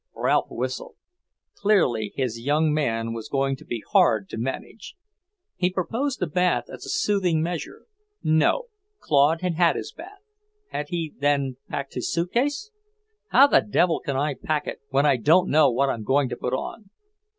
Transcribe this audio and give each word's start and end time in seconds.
Ralph 0.15 0.47
whistled. 0.49 0.95
Clearly, 1.53 2.11
his 2.15 2.39
young 2.41 2.73
man 2.73 3.13
was 3.13 3.29
going 3.29 3.55
to 3.57 3.65
be 3.65 3.83
hard 3.91 4.29
to 4.29 4.37
manage. 4.39 4.95
He 5.55 5.69
proposed 5.71 6.19
a 6.23 6.25
bath 6.25 6.65
as 6.73 6.87
a 6.87 6.89
soothing 6.89 7.43
measure. 7.43 7.85
No, 8.23 8.69
Claude 8.99 9.41
had 9.41 9.53
had 9.53 9.75
his 9.75 9.91
bath. 9.91 10.23
Had 10.71 10.89
he, 10.89 11.13
then, 11.19 11.57
packed 11.69 11.93
his 11.93 12.11
suitcase? 12.11 12.71
"How 13.27 13.45
the 13.45 13.61
devil 13.61 13.99
can 13.99 14.17
I 14.17 14.33
pack 14.33 14.65
it 14.65 14.79
when 14.89 15.05
I 15.05 15.17
don't 15.17 15.51
know 15.51 15.69
what 15.69 15.89
I'm 15.91 16.01
going 16.03 16.29
to 16.29 16.35
put 16.35 16.53
on?" 16.55 16.89